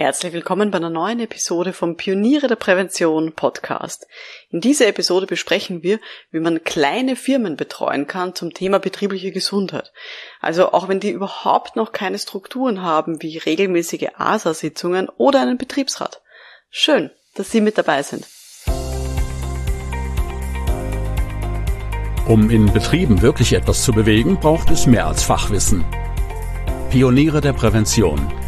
Herzlich 0.00 0.32
willkommen 0.32 0.70
bei 0.70 0.78
einer 0.78 0.90
neuen 0.90 1.18
Episode 1.18 1.72
vom 1.72 1.96
Pioniere 1.96 2.46
der 2.46 2.54
Prävention 2.54 3.32
Podcast. 3.32 4.06
In 4.48 4.60
dieser 4.60 4.86
Episode 4.86 5.26
besprechen 5.26 5.82
wir, 5.82 5.98
wie 6.30 6.38
man 6.38 6.62
kleine 6.62 7.16
Firmen 7.16 7.56
betreuen 7.56 8.06
kann 8.06 8.32
zum 8.32 8.54
Thema 8.54 8.78
betriebliche 8.78 9.32
Gesundheit. 9.32 9.92
Also 10.40 10.70
auch 10.70 10.86
wenn 10.86 11.00
die 11.00 11.10
überhaupt 11.10 11.74
noch 11.74 11.90
keine 11.90 12.20
Strukturen 12.20 12.80
haben 12.80 13.20
wie 13.22 13.38
regelmäßige 13.38 14.10
ASA-Sitzungen 14.16 15.08
oder 15.16 15.40
einen 15.40 15.58
Betriebsrat. 15.58 16.22
Schön, 16.70 17.10
dass 17.34 17.50
Sie 17.50 17.60
mit 17.60 17.76
dabei 17.76 18.04
sind. 18.04 18.24
Um 22.28 22.50
in 22.50 22.72
Betrieben 22.72 23.20
wirklich 23.20 23.52
etwas 23.52 23.82
zu 23.82 23.92
bewegen, 23.92 24.38
braucht 24.38 24.70
es 24.70 24.86
mehr 24.86 25.08
als 25.08 25.24
Fachwissen. 25.24 25.84
Pioniere 26.88 27.40
der 27.40 27.52
Prävention– 27.52 28.32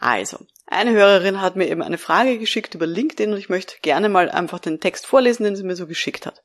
Also, 0.00 0.38
eine 0.66 0.92
Hörerin 0.92 1.42
hat 1.42 1.56
mir 1.56 1.68
eben 1.68 1.82
eine 1.82 1.98
Frage 1.98 2.38
geschickt 2.38 2.74
über 2.74 2.86
LinkedIn 2.86 3.32
und 3.32 3.38
ich 3.38 3.50
möchte 3.50 3.76
gerne 3.82 4.08
mal 4.08 4.30
einfach 4.30 4.58
den 4.58 4.80
Text 4.80 5.06
vorlesen, 5.06 5.44
den 5.44 5.56
sie 5.56 5.62
mir 5.62 5.76
so 5.76 5.86
geschickt 5.86 6.24
hat. 6.24 6.42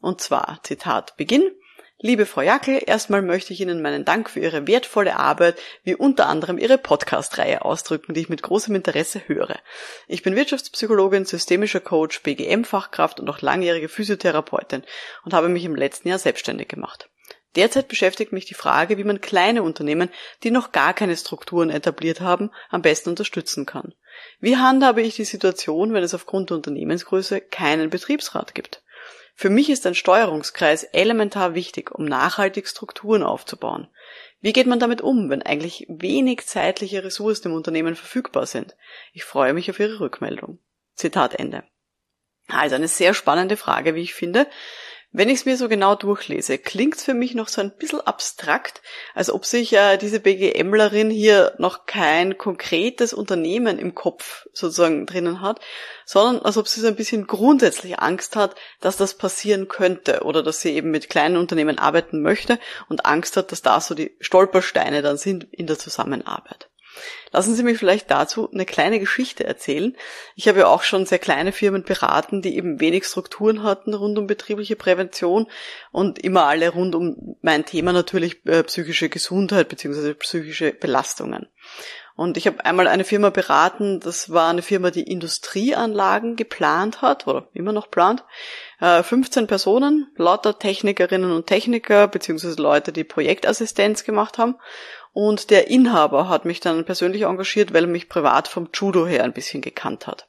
Und 0.00 0.20
zwar, 0.20 0.60
Zitat, 0.62 1.16
Beginn. 1.16 1.50
Liebe 1.98 2.26
Frau 2.26 2.42
Jackel, 2.42 2.82
erstmal 2.84 3.22
möchte 3.22 3.54
ich 3.54 3.60
Ihnen 3.60 3.80
meinen 3.80 4.04
Dank 4.04 4.28
für 4.28 4.40
Ihre 4.40 4.66
wertvolle 4.66 5.16
Arbeit, 5.18 5.58
wie 5.82 5.94
unter 5.94 6.26
anderem 6.28 6.58
Ihre 6.58 6.76
Podcast-Reihe 6.78 7.64
ausdrücken, 7.64 8.14
die 8.14 8.20
ich 8.20 8.28
mit 8.28 8.42
großem 8.42 8.74
Interesse 8.74 9.22
höre. 9.26 9.58
Ich 10.06 10.22
bin 10.22 10.36
Wirtschaftspsychologin, 10.36 11.24
systemischer 11.24 11.80
Coach, 11.80 12.22
BGM-Fachkraft 12.22 13.18
und 13.18 13.28
auch 13.28 13.40
langjährige 13.40 13.88
Physiotherapeutin 13.88 14.84
und 15.24 15.34
habe 15.34 15.48
mich 15.48 15.64
im 15.64 15.74
letzten 15.74 16.08
Jahr 16.08 16.18
selbstständig 16.18 16.68
gemacht. 16.68 17.08
Derzeit 17.56 17.88
beschäftigt 17.88 18.32
mich 18.32 18.44
die 18.44 18.54
Frage, 18.54 18.98
wie 18.98 19.04
man 19.04 19.20
kleine 19.20 19.62
Unternehmen, 19.62 20.10
die 20.42 20.50
noch 20.50 20.72
gar 20.72 20.92
keine 20.92 21.16
Strukturen 21.16 21.70
etabliert 21.70 22.20
haben, 22.20 22.50
am 22.68 22.82
besten 22.82 23.10
unterstützen 23.10 23.64
kann. 23.64 23.94
Wie 24.40 24.56
handhabe 24.56 25.02
ich 25.02 25.16
die 25.16 25.24
Situation, 25.24 25.94
wenn 25.94 26.04
es 26.04 26.14
aufgrund 26.14 26.50
der 26.50 26.58
Unternehmensgröße 26.58 27.40
keinen 27.40 27.90
Betriebsrat 27.90 28.54
gibt? 28.54 28.82
Für 29.34 29.50
mich 29.50 29.68
ist 29.68 29.86
ein 29.86 29.94
Steuerungskreis 29.94 30.84
elementar 30.84 31.54
wichtig, 31.54 31.90
um 31.90 32.04
nachhaltig 32.06 32.68
Strukturen 32.68 33.22
aufzubauen. 33.22 33.88
Wie 34.40 34.52
geht 34.52 34.66
man 34.66 34.78
damit 34.78 35.02
um, 35.02 35.28
wenn 35.28 35.42
eigentlich 35.42 35.86
wenig 35.88 36.46
zeitliche 36.46 37.04
Ressourcen 37.04 37.48
im 37.48 37.54
Unternehmen 37.54 37.96
verfügbar 37.96 38.46
sind? 38.46 38.76
Ich 39.12 39.24
freue 39.24 39.52
mich 39.52 39.70
auf 39.70 39.80
Ihre 39.80 40.00
Rückmeldung. 40.00 40.58
Zitat 40.94 41.34
Ende. 41.34 41.64
Also 42.48 42.76
eine 42.76 42.88
sehr 42.88 43.12
spannende 43.12 43.56
Frage, 43.56 43.94
wie 43.94 44.02
ich 44.02 44.14
finde. 44.14 44.46
Wenn 45.12 45.30
ich 45.30 45.40
es 45.40 45.44
mir 45.46 45.56
so 45.56 45.68
genau 45.68 45.94
durchlese, 45.94 46.58
klingt 46.58 46.96
es 46.96 47.04
für 47.04 47.14
mich 47.14 47.34
noch 47.34 47.48
so 47.48 47.60
ein 47.60 47.74
bisschen 47.76 48.00
abstrakt, 48.00 48.82
als 49.14 49.30
ob 49.30 49.46
sich 49.46 49.72
äh, 49.72 49.96
diese 49.96 50.20
BGMlerin 50.20 51.10
hier 51.10 51.54
noch 51.58 51.86
kein 51.86 52.36
konkretes 52.36 53.14
Unternehmen 53.14 53.78
im 53.78 53.94
Kopf 53.94 54.46
sozusagen 54.52 55.06
drinnen 55.06 55.40
hat, 55.40 55.60
sondern 56.04 56.42
als 56.42 56.58
ob 56.58 56.68
sie 56.68 56.80
so 56.80 56.88
ein 56.88 56.96
bisschen 56.96 57.26
grundsätzlich 57.26 57.98
Angst 57.98 58.36
hat, 58.36 58.56
dass 58.80 58.96
das 58.96 59.14
passieren 59.14 59.68
könnte 59.68 60.22
oder 60.22 60.42
dass 60.42 60.60
sie 60.60 60.74
eben 60.74 60.90
mit 60.90 61.08
kleinen 61.08 61.36
Unternehmen 61.36 61.78
arbeiten 61.78 62.20
möchte 62.20 62.58
und 62.88 63.06
Angst 63.06 63.36
hat, 63.36 63.52
dass 63.52 63.62
da 63.62 63.80
so 63.80 63.94
die 63.94 64.16
Stolpersteine 64.20 65.02
dann 65.02 65.16
sind 65.16 65.44
in 65.44 65.66
der 65.66 65.78
Zusammenarbeit. 65.78 66.68
Lassen 67.32 67.54
Sie 67.54 67.62
mich 67.62 67.78
vielleicht 67.78 68.10
dazu 68.10 68.50
eine 68.50 68.66
kleine 68.66 68.98
Geschichte 69.00 69.44
erzählen. 69.44 69.96
Ich 70.34 70.48
habe 70.48 70.60
ja 70.60 70.66
auch 70.66 70.82
schon 70.82 71.06
sehr 71.06 71.18
kleine 71.18 71.52
Firmen 71.52 71.82
beraten, 71.82 72.42
die 72.42 72.56
eben 72.56 72.80
wenig 72.80 73.04
Strukturen 73.04 73.62
hatten 73.62 73.94
rund 73.94 74.18
um 74.18 74.26
betriebliche 74.26 74.76
Prävention 74.76 75.46
und 75.92 76.18
immer 76.18 76.46
alle 76.46 76.70
rund 76.70 76.94
um 76.94 77.36
mein 77.42 77.64
Thema 77.64 77.92
natürlich 77.92 78.44
äh, 78.46 78.62
psychische 78.62 79.08
Gesundheit 79.08 79.68
bzw. 79.68 80.14
psychische 80.14 80.72
Belastungen. 80.72 81.48
Und 82.16 82.38
ich 82.38 82.46
habe 82.46 82.64
einmal 82.64 82.88
eine 82.88 83.04
Firma 83.04 83.28
beraten, 83.28 84.00
das 84.00 84.30
war 84.30 84.48
eine 84.48 84.62
Firma, 84.62 84.90
die 84.90 85.02
Industrieanlagen 85.02 86.34
geplant 86.34 87.02
hat 87.02 87.26
oder 87.26 87.48
immer 87.52 87.72
noch 87.72 87.90
plant. 87.90 88.24
15 88.80 89.44
äh, 89.44 89.46
Personen, 89.46 90.10
lauter 90.16 90.58
Technikerinnen 90.58 91.30
und 91.30 91.46
Techniker 91.46 92.08
beziehungsweise 92.08 92.60
Leute, 92.60 92.92
die 92.92 93.04
Projektassistenz 93.04 94.04
gemacht 94.04 94.38
haben. 94.38 94.56
Und 95.16 95.48
der 95.48 95.68
Inhaber 95.70 96.28
hat 96.28 96.44
mich 96.44 96.60
dann 96.60 96.84
persönlich 96.84 97.22
engagiert, 97.22 97.72
weil 97.72 97.84
er 97.84 97.88
mich 97.88 98.10
privat 98.10 98.48
vom 98.48 98.68
Judo 98.74 99.06
her 99.06 99.24
ein 99.24 99.32
bisschen 99.32 99.62
gekannt 99.62 100.06
hat. 100.06 100.28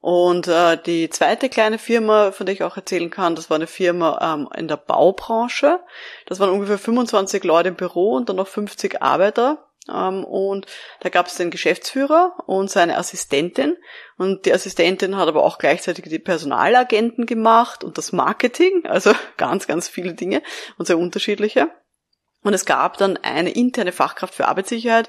Und 0.00 0.48
äh, 0.48 0.76
die 0.76 1.08
zweite 1.08 1.48
kleine 1.48 1.78
Firma, 1.78 2.32
von 2.32 2.44
der 2.44 2.52
ich 2.52 2.64
auch 2.64 2.76
erzählen 2.76 3.10
kann, 3.10 3.36
das 3.36 3.48
war 3.48 3.54
eine 3.54 3.68
Firma 3.68 4.34
ähm, 4.34 4.48
in 4.58 4.66
der 4.66 4.76
Baubranche. 4.76 5.78
Das 6.26 6.40
waren 6.40 6.50
ungefähr 6.50 6.78
25 6.78 7.44
Leute 7.44 7.68
im 7.68 7.76
Büro 7.76 8.14
und 8.14 8.28
dann 8.28 8.34
noch 8.34 8.48
50 8.48 9.00
Arbeiter. 9.02 9.68
Ähm, 9.88 10.24
und 10.24 10.66
da 10.98 11.08
gab 11.08 11.28
es 11.28 11.36
den 11.36 11.52
Geschäftsführer 11.52 12.34
und 12.46 12.72
seine 12.72 12.98
Assistentin. 12.98 13.76
Und 14.18 14.46
die 14.46 14.52
Assistentin 14.52 15.16
hat 15.16 15.28
aber 15.28 15.44
auch 15.44 15.58
gleichzeitig 15.58 16.06
die 16.08 16.18
Personalagenten 16.18 17.24
gemacht 17.24 17.84
und 17.84 17.98
das 17.98 18.10
Marketing. 18.10 18.84
Also 18.84 19.12
ganz, 19.36 19.68
ganz 19.68 19.86
viele 19.86 20.14
Dinge 20.14 20.42
und 20.76 20.86
sehr 20.86 20.98
unterschiedliche. 20.98 21.70
Und 22.42 22.54
es 22.54 22.64
gab 22.64 22.96
dann 22.96 23.16
eine 23.18 23.50
interne 23.50 23.92
Fachkraft 23.92 24.34
für 24.34 24.48
Arbeitssicherheit, 24.48 25.08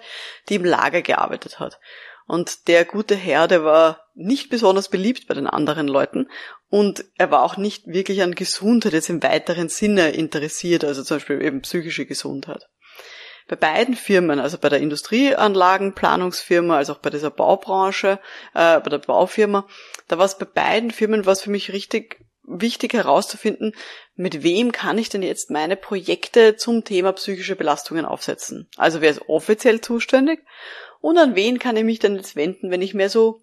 die 0.50 0.56
im 0.56 0.66
Lager 0.66 1.02
gearbeitet 1.02 1.60
hat. 1.60 1.80
Und 2.26 2.68
der 2.68 2.86
gute 2.86 3.16
Herr, 3.16 3.48
der 3.48 3.64
war 3.64 4.04
nicht 4.14 4.50
besonders 4.50 4.90
beliebt 4.90 5.28
bei 5.28 5.34
den 5.34 5.48
anderen 5.48 5.88
Leuten 5.88 6.30
und 6.70 7.06
er 7.18 7.32
war 7.32 7.44
auch 7.44 7.58
nicht 7.58 7.88
wirklich 7.88 8.22
an 8.22 8.36
Gesundheit 8.36 8.94
jetzt 8.94 9.10
im 9.10 9.22
weiteren 9.24 9.70
Sinne 9.70 10.12
interessiert, 10.12 10.86
also 10.86 11.04
zum 11.04 11.18
Beispiel 11.18 11.42
eben 11.42 11.62
psychische 11.62 12.06
Gesundheit. 12.06 12.70
Bei 13.48 13.58
beiden 13.58 13.96
Firmen, 13.96 14.40
also 14.40 14.58
bei 14.58 14.70
der 14.70 14.80
Industrieanlagenplanungsfirma, 14.80 16.78
als 16.78 16.90
auch 16.90 17.00
bei 17.00 17.10
dieser 17.10 17.30
Baubranche, 17.30 18.20
äh, 18.54 18.80
bei 18.80 18.90
der 18.90 19.00
Baufirma, 19.00 19.68
da 20.08 20.18
war 20.18 20.26
es 20.26 20.38
bei 20.38 20.46
beiden 20.46 20.92
Firmen 20.92 21.26
was 21.26 21.42
für 21.42 21.50
mich 21.50 21.74
richtig 21.74 22.24
wichtig 22.46 22.94
herauszufinden, 22.94 23.74
mit 24.16 24.44
wem 24.44 24.72
kann 24.72 24.98
ich 24.98 25.10
denn 25.10 25.24
jetzt 25.24 25.50
meine 25.50 25.76
Projekte 25.76 26.56
zum 26.56 26.84
Thema 26.84 27.14
psychische 27.14 27.56
Belastungen 27.56 28.06
aufsetzen? 28.06 28.68
Also 28.78 29.02
wer 29.02 29.12
ist 29.12 29.30
offiziell 29.30 29.82
zuständig 29.82 30.42
und 31.00 31.18
an 31.18 31.36
wen 31.36 31.60
kann 31.60 31.78
ich 31.78 31.84
mich 31.84 32.00
denn 32.00 32.16
jetzt 32.16 32.36
wenden, 32.36 32.72
wenn 32.72 32.82
ich 32.82 32.94
mehr 32.94 33.10
so 33.10 33.42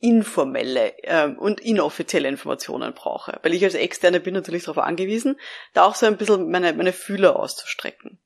informelle 0.00 0.94
ähm, 1.04 1.38
und 1.38 1.60
inoffizielle 1.60 2.28
Informationen 2.28 2.92
brauche? 2.94 3.38
Weil 3.42 3.54
ich 3.54 3.64
als 3.64 3.74
Externe 3.74 4.20
bin 4.20 4.34
natürlich 4.34 4.64
darauf 4.64 4.82
angewiesen, 4.82 5.38
da 5.72 5.84
auch 5.84 5.94
so 5.94 6.06
ein 6.06 6.16
bisschen 6.16 6.50
meine, 6.50 6.72
meine 6.72 6.92
Fühler 6.92 7.36
auszustrecken. 7.36 8.18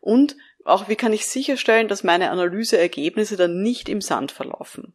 Und 0.00 0.36
auch 0.64 0.88
wie 0.88 0.96
kann 0.96 1.12
ich 1.12 1.26
sicherstellen, 1.26 1.88
dass 1.88 2.04
meine 2.04 2.30
Analyseergebnisse 2.30 3.36
dann 3.36 3.62
nicht 3.62 3.88
im 3.88 4.00
Sand 4.00 4.32
verlaufen? 4.32 4.94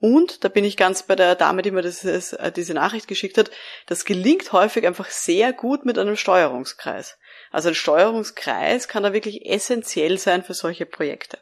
Und 0.00 0.44
da 0.44 0.48
bin 0.48 0.64
ich 0.64 0.78
ganz 0.78 1.02
bei 1.02 1.14
der 1.14 1.34
Dame, 1.34 1.60
die 1.60 1.70
mir 1.70 1.82
das, 1.82 2.04
äh, 2.04 2.50
diese 2.50 2.72
Nachricht 2.72 3.06
geschickt 3.06 3.36
hat. 3.36 3.50
Das 3.86 4.06
gelingt 4.06 4.52
häufig 4.52 4.86
einfach 4.86 5.10
sehr 5.10 5.52
gut 5.52 5.84
mit 5.84 5.98
einem 5.98 6.16
Steuerungskreis. 6.16 7.18
Also 7.50 7.68
ein 7.68 7.74
Steuerungskreis 7.74 8.88
kann 8.88 9.02
da 9.02 9.12
wirklich 9.12 9.46
essentiell 9.46 10.16
sein 10.18 10.42
für 10.42 10.54
solche 10.54 10.86
Projekte. 10.86 11.38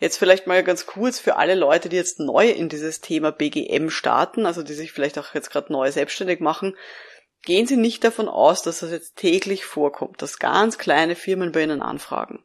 Jetzt 0.00 0.16
vielleicht 0.16 0.46
mal 0.46 0.62
ganz 0.62 0.86
kurz 0.86 1.18
für 1.20 1.36
alle 1.36 1.54
Leute, 1.54 1.88
die 1.88 1.96
jetzt 1.96 2.20
neu 2.20 2.48
in 2.48 2.68
dieses 2.68 3.00
Thema 3.00 3.30
BGM 3.30 3.90
starten, 3.90 4.46
also 4.46 4.62
die 4.62 4.74
sich 4.74 4.92
vielleicht 4.92 5.18
auch 5.18 5.34
jetzt 5.34 5.50
gerade 5.50 5.72
neu 5.72 5.90
selbstständig 5.90 6.40
machen. 6.40 6.76
Gehen 7.44 7.66
Sie 7.66 7.76
nicht 7.76 8.04
davon 8.04 8.28
aus, 8.28 8.62
dass 8.62 8.80
das 8.80 8.90
jetzt 8.90 9.16
täglich 9.16 9.64
vorkommt, 9.64 10.20
dass 10.20 10.38
ganz 10.38 10.76
kleine 10.76 11.14
Firmen 11.14 11.52
bei 11.52 11.62
Ihnen 11.62 11.82
anfragen. 11.82 12.44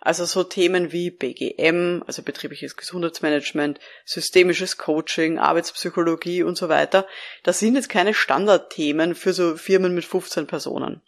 Also 0.00 0.24
so 0.24 0.42
Themen 0.42 0.92
wie 0.92 1.10
BGM, 1.10 2.02
also 2.06 2.22
betriebliches 2.22 2.76
Gesundheitsmanagement, 2.76 3.78
systemisches 4.06 4.78
Coaching, 4.78 5.38
Arbeitspsychologie 5.38 6.42
und 6.42 6.56
so 6.56 6.70
weiter, 6.70 7.06
das 7.42 7.58
sind 7.58 7.74
jetzt 7.74 7.90
keine 7.90 8.14
Standardthemen 8.14 9.14
für 9.14 9.34
so 9.34 9.56
Firmen 9.56 9.94
mit 9.94 10.06
15 10.06 10.46
Personen. 10.46 11.02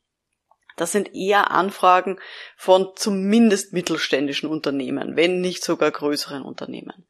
Das 0.76 0.92
sind 0.92 1.14
eher 1.14 1.50
Anfragen 1.50 2.19
von 2.56 2.90
zumindest 2.96 3.72
mittelständischen 3.72 4.48
Unternehmen, 4.48 5.16
wenn 5.16 5.40
nicht 5.40 5.64
sogar 5.64 5.90
größeren 5.90 6.42
Unternehmen. 6.42 7.06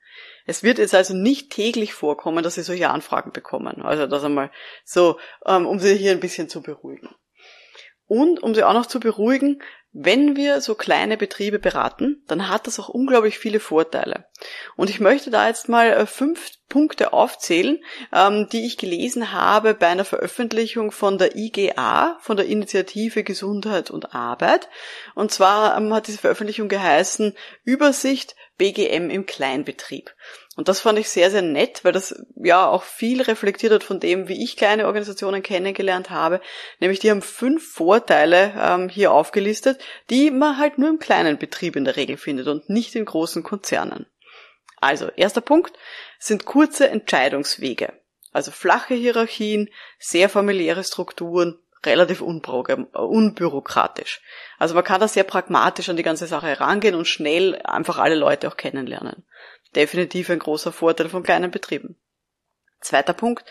Es 0.46 0.62
wird 0.62 0.78
jetzt 0.78 0.94
also 0.94 1.14
nicht 1.14 1.50
täglich 1.50 1.94
vorkommen, 1.94 2.42
dass 2.42 2.54
Sie 2.54 2.62
solche 2.62 2.90
Anfragen 2.90 3.32
bekommen. 3.32 3.82
Also 3.82 4.06
das 4.06 4.24
einmal 4.24 4.50
so, 4.84 5.18
ähm, 5.46 5.66
um 5.66 5.78
Sie 5.78 5.96
hier 5.96 6.12
ein 6.12 6.20
bisschen 6.20 6.48
zu 6.48 6.62
beruhigen. 6.62 7.08
Und 8.06 8.42
um 8.42 8.54
Sie 8.54 8.64
auch 8.64 8.74
noch 8.74 8.86
zu 8.86 9.00
beruhigen, 9.00 9.62
wenn 9.92 10.36
wir 10.36 10.60
so 10.62 10.74
kleine 10.74 11.16
Betriebe 11.16 11.58
beraten, 11.58 12.24
dann 12.26 12.48
hat 12.48 12.66
das 12.66 12.80
auch 12.80 12.88
unglaublich 12.88 13.38
viele 13.38 13.60
Vorteile. 13.60 14.26
Und 14.74 14.88
ich 14.88 15.00
möchte 15.00 15.30
da 15.30 15.46
jetzt 15.46 15.68
mal 15.68 15.88
äh, 15.88 16.06
fünf 16.06 16.50
Punkte 16.72 17.12
aufzählen, 17.12 17.84
ähm, 18.14 18.48
die 18.50 18.64
ich 18.64 18.78
gelesen 18.78 19.32
habe 19.32 19.74
bei 19.74 19.88
einer 19.88 20.06
Veröffentlichung 20.06 20.90
von 20.90 21.18
der 21.18 21.36
IGA, 21.36 22.16
von 22.22 22.38
der 22.38 22.46
Initiative 22.46 23.24
Gesundheit 23.24 23.90
und 23.90 24.14
Arbeit. 24.14 24.70
Und 25.14 25.30
zwar 25.30 25.76
ähm, 25.76 25.92
hat 25.92 26.06
diese 26.06 26.16
Veröffentlichung 26.16 26.68
geheißen 26.68 27.36
Übersicht 27.64 28.36
BGM 28.56 29.10
im 29.10 29.26
Kleinbetrieb. 29.26 30.14
Und 30.56 30.68
das 30.68 30.80
fand 30.80 30.98
ich 30.98 31.10
sehr, 31.10 31.30
sehr 31.30 31.42
nett, 31.42 31.84
weil 31.84 31.92
das 31.92 32.14
ja 32.36 32.66
auch 32.66 32.84
viel 32.84 33.20
reflektiert 33.20 33.74
hat 33.74 33.84
von 33.84 34.00
dem, 34.00 34.28
wie 34.28 34.42
ich 34.42 34.56
kleine 34.56 34.86
Organisationen 34.86 35.42
kennengelernt 35.42 36.08
habe. 36.08 36.40
Nämlich 36.80 37.00
die 37.00 37.10
haben 37.10 37.20
fünf 37.20 37.70
Vorteile 37.70 38.54
ähm, 38.58 38.88
hier 38.88 39.12
aufgelistet, 39.12 39.78
die 40.08 40.30
man 40.30 40.56
halt 40.56 40.78
nur 40.78 40.88
im 40.88 40.98
kleinen 40.98 41.36
Betrieb 41.36 41.76
in 41.76 41.84
der 41.84 41.96
Regel 41.96 42.16
findet 42.16 42.48
und 42.48 42.70
nicht 42.70 42.94
in 42.94 43.04
großen 43.04 43.42
Konzernen. 43.42 44.06
Also, 44.82 45.08
erster 45.16 45.40
Punkt 45.40 45.78
sind 46.18 46.44
kurze 46.44 46.88
Entscheidungswege. 46.88 47.92
Also 48.32 48.50
flache 48.50 48.94
Hierarchien, 48.94 49.68
sehr 49.98 50.28
familiäre 50.28 50.84
Strukturen, 50.84 51.58
relativ 51.84 52.20
unbürokratisch. 52.22 54.20
Also 54.58 54.74
man 54.74 54.84
kann 54.84 55.00
da 55.00 55.08
sehr 55.08 55.24
pragmatisch 55.24 55.88
an 55.88 55.96
die 55.96 56.02
ganze 56.02 56.26
Sache 56.26 56.46
herangehen 56.46 56.94
und 56.94 57.06
schnell 57.06 57.60
einfach 57.64 57.98
alle 57.98 58.14
Leute 58.14 58.48
auch 58.48 58.56
kennenlernen 58.56 59.24
definitiv 59.74 60.30
ein 60.30 60.38
großer 60.38 60.72
Vorteil 60.72 61.08
von 61.08 61.22
kleinen 61.22 61.50
Betrieben. 61.50 61.96
Zweiter 62.80 63.14
Punkt, 63.14 63.44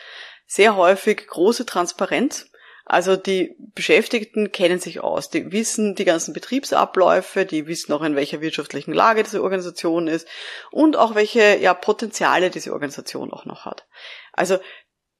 sehr 0.45 0.75
häufig 0.75 1.27
große 1.27 1.65
Transparenz. 1.65 2.50
Also 2.91 3.15
die 3.15 3.55
Beschäftigten 3.73 4.51
kennen 4.51 4.81
sich 4.81 4.99
aus, 4.99 5.29
die 5.29 5.53
wissen 5.53 5.95
die 5.95 6.03
ganzen 6.03 6.33
Betriebsabläufe, 6.33 7.45
die 7.45 7.65
wissen 7.65 7.93
auch 7.93 8.01
in 8.01 8.17
welcher 8.17 8.41
wirtschaftlichen 8.41 8.91
Lage 8.91 9.23
diese 9.23 9.41
Organisation 9.41 10.09
ist 10.09 10.27
und 10.71 10.97
auch 10.97 11.15
welche 11.15 11.57
ja, 11.59 11.73
Potenziale 11.73 12.49
diese 12.49 12.73
Organisation 12.73 13.31
auch 13.31 13.45
noch 13.45 13.63
hat. 13.63 13.87
Also 14.33 14.57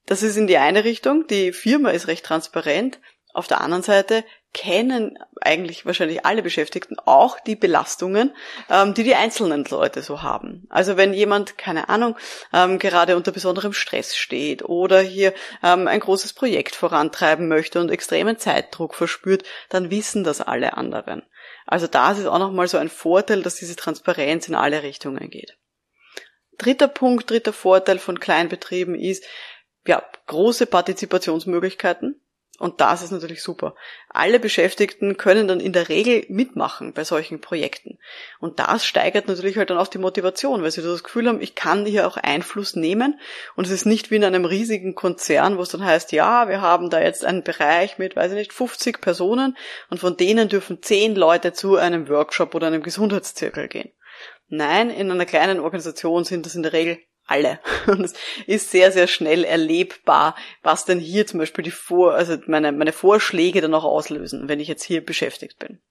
das 0.05 0.21
ist 0.21 0.35
in 0.35 0.47
die 0.47 0.57
eine 0.57 0.83
Richtung, 0.83 1.27
die 1.27 1.53
Firma 1.53 1.91
ist 1.91 2.07
recht 2.07 2.25
transparent, 2.25 2.99
auf 3.33 3.47
der 3.47 3.61
anderen 3.61 3.83
Seite 3.83 4.23
kennen 4.53 5.17
eigentlich 5.39 5.85
wahrscheinlich 5.85 6.25
alle 6.25 6.41
Beschäftigten 6.41 6.97
auch 6.99 7.39
die 7.39 7.55
Belastungen, 7.55 8.35
ähm, 8.69 8.93
die 8.93 9.03
die 9.03 9.15
einzelnen 9.15 9.63
Leute 9.65 10.01
so 10.01 10.21
haben. 10.21 10.67
Also 10.69 10.97
wenn 10.97 11.13
jemand, 11.13 11.57
keine 11.57 11.87
Ahnung, 11.89 12.17
ähm, 12.53 12.77
gerade 12.77 13.15
unter 13.15 13.31
besonderem 13.31 13.73
Stress 13.73 14.15
steht 14.15 14.63
oder 14.63 14.99
hier 14.99 15.33
ähm, 15.63 15.87
ein 15.87 16.01
großes 16.01 16.33
Projekt 16.33 16.75
vorantreiben 16.75 17.47
möchte 17.47 17.79
und 17.79 17.89
extremen 17.89 18.37
Zeitdruck 18.37 18.95
verspürt, 18.95 19.43
dann 19.69 19.89
wissen 19.89 20.23
das 20.23 20.41
alle 20.41 20.75
anderen. 20.75 21.23
Also 21.65 21.87
da 21.87 22.11
ist 22.11 22.25
auch 22.25 22.39
nochmal 22.39 22.67
so 22.67 22.77
ein 22.77 22.89
Vorteil, 22.89 23.43
dass 23.43 23.55
diese 23.55 23.77
Transparenz 23.77 24.49
in 24.49 24.55
alle 24.55 24.83
Richtungen 24.83 25.29
geht. 25.29 25.57
Dritter 26.57 26.89
Punkt, 26.89 27.29
dritter 27.29 27.53
Vorteil 27.53 27.97
von 27.97 28.19
Kleinbetrieben 28.19 28.95
ist, 28.95 29.23
ja, 29.87 30.03
große 30.27 30.67
Partizipationsmöglichkeiten. 30.67 32.10
Und 32.61 32.79
das 32.79 33.01
ist 33.01 33.09
natürlich 33.09 33.41
super. 33.41 33.73
Alle 34.07 34.39
Beschäftigten 34.39 35.17
können 35.17 35.47
dann 35.47 35.59
in 35.59 35.73
der 35.73 35.89
Regel 35.89 36.27
mitmachen 36.29 36.93
bei 36.93 37.03
solchen 37.03 37.41
Projekten. 37.41 37.97
Und 38.39 38.59
das 38.59 38.85
steigert 38.85 39.27
natürlich 39.27 39.57
halt 39.57 39.71
dann 39.71 39.79
auch 39.79 39.87
die 39.87 39.97
Motivation, 39.97 40.61
weil 40.61 40.69
sie 40.69 40.83
das 40.83 41.03
Gefühl 41.03 41.27
haben, 41.27 41.41
ich 41.41 41.55
kann 41.55 41.87
hier 41.87 42.05
auch 42.05 42.17
Einfluss 42.17 42.75
nehmen. 42.75 43.19
Und 43.55 43.65
es 43.65 43.71
ist 43.71 43.87
nicht 43.87 44.11
wie 44.11 44.17
in 44.17 44.23
einem 44.23 44.45
riesigen 44.45 44.93
Konzern, 44.93 45.57
wo 45.57 45.63
es 45.63 45.69
dann 45.69 45.83
heißt, 45.83 46.11
ja, 46.11 46.49
wir 46.49 46.61
haben 46.61 46.91
da 46.91 47.01
jetzt 47.01 47.25
einen 47.25 47.43
Bereich 47.43 47.97
mit, 47.97 48.15
weiß 48.15 48.33
ich 48.33 48.37
nicht, 48.37 48.53
50 48.53 49.01
Personen 49.01 49.57
und 49.89 49.99
von 49.99 50.15
denen 50.15 50.47
dürfen 50.47 50.83
10 50.83 51.15
Leute 51.15 51.53
zu 51.53 51.77
einem 51.77 52.09
Workshop 52.09 52.53
oder 52.53 52.67
einem 52.67 52.83
Gesundheitszirkel 52.83 53.69
gehen. 53.69 53.89
Nein, 54.49 54.91
in 54.91 55.09
einer 55.09 55.25
kleinen 55.25 55.59
Organisation 55.59 56.25
sind 56.25 56.45
das 56.45 56.53
in 56.53 56.61
der 56.61 56.73
Regel 56.73 56.99
alle. 57.31 57.59
Und 57.87 58.01
es 58.01 58.13
ist 58.45 58.71
sehr, 58.71 58.91
sehr 58.91 59.07
schnell 59.07 59.43
erlebbar, 59.43 60.35
was 60.61 60.85
denn 60.85 60.99
hier 60.99 61.25
zum 61.25 61.39
Beispiel 61.39 61.63
die 61.63 61.71
Vor, 61.71 62.13
also 62.13 62.37
meine, 62.45 62.71
meine 62.71 62.93
Vorschläge 62.93 63.61
dann 63.61 63.73
auch 63.73 63.85
auslösen, 63.85 64.47
wenn 64.47 64.59
ich 64.59 64.67
jetzt 64.67 64.83
hier 64.83 65.03
beschäftigt 65.03 65.57
bin. 65.57 65.81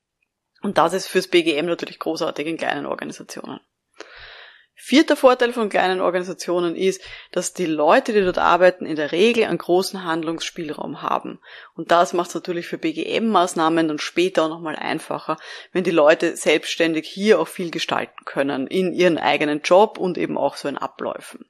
Und 0.63 0.79
das 0.79 0.93
ist 0.93 1.07
fürs 1.07 1.29
BGM 1.29 1.67
natürlich 1.67 1.99
großartig 1.99 2.47
in 2.47 2.59
kleinen 2.59 2.87
Organisationen. 2.87 3.61
Vierter 4.91 5.15
Vorteil 5.15 5.53
von 5.53 5.69
kleinen 5.69 6.01
Organisationen 6.01 6.75
ist, 6.75 7.01
dass 7.31 7.55
die 7.55 7.67
Leute, 7.67 8.13
die 8.13 8.23
dort 8.23 8.39
arbeiten, 8.39 8.87
in 8.87 8.97
der 8.97 9.13
Regel 9.13 9.45
einen 9.45 9.57
großen 9.57 10.03
Handlungsspielraum 10.03 11.01
haben. 11.01 11.39
Und 11.77 11.93
das 11.93 12.13
macht 12.13 12.31
es 12.31 12.35
natürlich 12.35 12.67
für 12.67 12.77
BGM-Maßnahmen 12.77 13.87
dann 13.87 14.01
später 14.01 14.43
auch 14.43 14.49
nochmal 14.49 14.75
einfacher, 14.75 15.37
wenn 15.71 15.85
die 15.85 15.93
Leute 15.93 16.35
selbstständig 16.35 17.07
hier 17.07 17.39
auch 17.39 17.47
viel 17.47 17.71
gestalten 17.71 18.25
können, 18.25 18.67
in 18.67 18.93
ihren 18.93 19.17
eigenen 19.17 19.61
Job 19.61 19.97
und 19.97 20.19
eben 20.19 20.37
auch 20.37 20.57
so 20.57 20.67
in 20.67 20.77
Abläufen. 20.77 21.49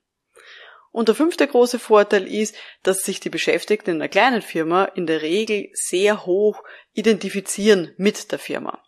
Und 0.93 1.09
der 1.09 1.15
fünfte 1.15 1.47
große 1.47 1.79
Vorteil 1.79 2.27
ist, 2.27 2.55
dass 2.83 2.99
sich 2.99 3.21
die 3.21 3.31
Beschäftigten 3.31 3.93
in 3.93 4.03
einer 4.03 4.11
kleinen 4.11 4.43
Firma 4.43 4.85
in 4.85 5.07
der 5.07 5.23
Regel 5.23 5.71
sehr 5.73 6.27
hoch 6.27 6.63
identifizieren 6.93 7.95
mit 7.97 8.33
der 8.33 8.39
Firma. 8.39 8.83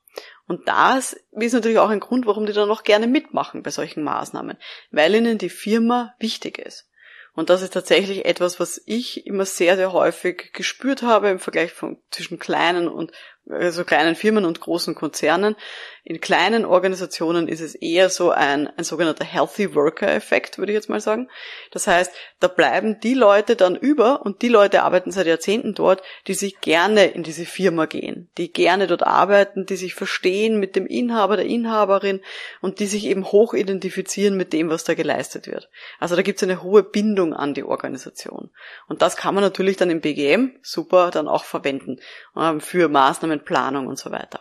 Und 0.53 0.69
das 0.69 1.17
ist 1.31 1.55
natürlich 1.55 1.79
auch 1.79 1.89
ein 1.89 1.99
Grund, 1.99 2.27
warum 2.27 2.45
die 2.45 2.53
dann 2.53 2.71
auch 2.71 2.83
gerne 2.83 3.07
mitmachen 3.07 3.63
bei 3.63 3.71
solchen 3.71 4.03
Maßnahmen, 4.03 4.59
weil 4.91 5.15
ihnen 5.15 5.39
die 5.39 5.49
Firma 5.49 6.15
wichtig 6.19 6.59
ist. 6.59 6.91
Und 7.33 7.49
das 7.49 7.63
ist 7.63 7.73
tatsächlich 7.73 8.27
etwas, 8.27 8.61
was 8.61 8.83
ich 8.85 9.27
immer 9.27 9.47
sehr, 9.47 9.77
sehr 9.77 9.95
häufig 9.95 10.53
gespürt 10.53 11.01
habe 11.01 11.31
im 11.31 11.39
Vergleich 11.39 11.73
von, 11.73 12.03
zwischen 12.11 12.39
kleinen 12.39 12.87
und 12.87 13.13
also 13.49 13.85
kleinen 13.85 14.15
Firmen 14.15 14.45
und 14.45 14.61
großen 14.61 14.95
Konzernen. 14.95 15.57
In 16.05 16.21
kleinen 16.21 16.65
Organisationen 16.65 17.47
ist 17.47 17.61
es 17.61 17.77
eher 17.77 18.09
so 18.09 18.31
ein, 18.31 18.69
ein 18.77 18.83
sogenannter 18.83 19.25
Healthy 19.25 19.75
Worker 19.77 20.09
Effekt, 20.09 20.59
würde 20.59 20.73
ich 20.73 20.77
jetzt 20.77 20.89
mal 20.89 21.01
sagen. 21.01 21.29
Das 21.71 21.87
heißt, 21.87 22.13
da 22.41 22.49
bleiben 22.49 22.99
die 23.01 23.15
Leute 23.15 23.55
dann 23.55 23.77
über 23.77 24.23
und 24.23 24.43
die 24.43 24.49
Leute 24.49 24.83
arbeiten 24.83 25.13
seit 25.13 25.29
Jahrzehnten 25.29 25.75
dort, 25.75 26.03
die 26.27 26.35
sich 26.35 26.61
gerne 26.61 27.07
in 27.07 27.23
diese 27.23 27.47
Firma 27.47 27.87
gehen, 27.87 28.29
die 28.37 28.53
gerne 28.53 28.89
dort 28.89 29.05
arbeiten, 29.05 29.65
die 29.65 29.77
sich 29.77 29.95
verstehen 29.95 30.59
mit 30.59 30.75
dem 30.75 30.87
Inhaber, 30.87 31.37
der 31.37 31.47
Inhaberin 31.47 32.21
und 32.61 32.81
die 32.81 32.87
sich 32.87 33.07
eben 33.07 33.31
hoch 33.31 33.55
identifizieren 33.55 34.37
mit 34.37 34.53
dem, 34.53 34.71
was 34.71 34.83
da 34.83 34.95
geleistet 34.95 35.47
wird. 35.47 35.69
Also 36.01 36.17
da 36.17 36.23
gibt 36.23 36.39
es 36.39 36.43
eine 36.43 36.65
hohe 36.65 36.83
Bindung 36.83 37.33
an 37.33 37.55
die 37.55 37.65
Organisation. 37.65 38.51
Und 38.89 39.03
das 39.03 39.17
kann 39.17 39.35
man 39.37 39.45
natürlich 39.45 39.77
dann 39.77 39.91
im 39.91 40.01
BGM 40.01 40.57
super 40.63 41.13
dann 41.13 41.29
auch 41.29 41.45
verwenden 41.45 42.01
ähm, 42.37 42.61
für 42.61 42.89
Maßnahmen 42.89 43.32
Planung 43.41 43.87
und 43.87 43.99
so 43.99 44.11
weiter. 44.11 44.41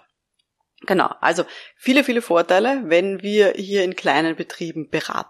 Genau, 0.87 1.13
also 1.21 1.45
viele, 1.77 2.03
viele 2.03 2.21
Vorteile, 2.21 2.81
wenn 2.85 3.21
wir 3.21 3.53
hier 3.55 3.83
in 3.83 3.95
kleinen 3.95 4.35
Betrieben 4.35 4.89
beraten. 4.89 5.29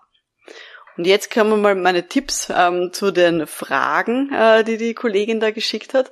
Und 0.98 1.08
jetzt 1.08 1.32
kommen 1.32 1.62
mal 1.62 1.76
meine 1.76 2.08
Tipps 2.08 2.50
ähm, 2.56 2.92
zu 2.94 3.12
den 3.12 3.48
Fragen, 3.48 4.32
äh, 4.34 4.64
die 4.64 4.78
die 4.78 4.94
Kollegin 4.94 5.40
da 5.40 5.52
geschickt 5.52 5.94
hat. 5.94 6.12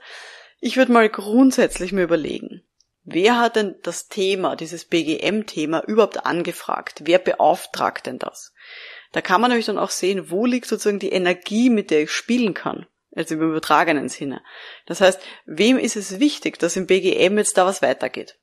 Ich 0.59 0.77
würde 0.77 0.91
mal 0.91 1.09
grundsätzlich 1.09 1.93
mir 1.93 2.03
überlegen, 2.03 2.63
wer 3.03 3.39
hat 3.39 3.55
denn 3.55 3.75
das 3.83 4.07
Thema, 4.07 4.55
dieses 4.55 4.85
BGM-Thema 4.85 5.83
überhaupt 5.85 6.25
angefragt? 6.25 7.01
Wer 7.05 7.19
beauftragt 7.19 8.07
denn 8.07 8.19
das? 8.19 8.53
Da 9.11 9.21
kann 9.21 9.41
man 9.41 9.51
nämlich 9.51 9.65
dann 9.65 9.77
auch 9.77 9.89
sehen, 9.89 10.29
wo 10.31 10.45
liegt 10.45 10.67
sozusagen 10.67 10.99
die 10.99 11.11
Energie, 11.11 11.69
mit 11.69 11.91
der 11.91 12.03
ich 12.03 12.11
spielen 12.11 12.53
kann 12.53 12.85
also 13.15 13.35
im 13.35 13.41
übertragenen 13.41 14.09
Sinne. 14.09 14.41
Das 14.85 15.01
heißt, 15.01 15.19
wem 15.45 15.77
ist 15.77 15.95
es 15.95 16.19
wichtig, 16.19 16.59
dass 16.59 16.75
im 16.75 16.87
BGM 16.87 17.37
jetzt 17.37 17.57
da 17.57 17.65
was 17.65 17.81
weitergeht? 17.81 18.37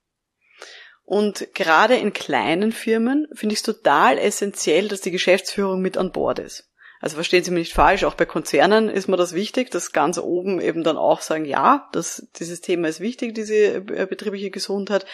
Und 1.04 1.54
gerade 1.54 1.96
in 1.96 2.12
kleinen 2.12 2.72
Firmen 2.72 3.28
finde 3.32 3.52
ich 3.52 3.60
es 3.60 3.64
total 3.64 4.18
essentiell, 4.18 4.88
dass 4.88 5.00
die 5.00 5.12
Geschäftsführung 5.12 5.80
mit 5.80 5.96
an 5.96 6.10
Bord 6.10 6.40
ist. 6.40 6.68
Also 7.00 7.14
verstehen 7.14 7.44
Sie 7.44 7.50
mich 7.50 7.68
nicht 7.68 7.74
falsch, 7.74 8.04
auch 8.04 8.14
bei 8.14 8.24
Konzernen 8.24 8.88
ist 8.88 9.06
mir 9.06 9.16
das 9.16 9.34
wichtig, 9.34 9.70
dass 9.70 9.92
ganz 9.92 10.18
oben 10.18 10.60
eben 10.60 10.82
dann 10.82 10.96
auch 10.96 11.20
sagen, 11.20 11.44
ja, 11.44 11.88
das, 11.92 12.26
dieses 12.36 12.62
Thema 12.62 12.88
ist 12.88 13.00
wichtig, 13.00 13.34
diese 13.34 13.54
äh, 13.54 14.06
betriebliche 14.08 14.50
Gesundheit. 14.50 15.04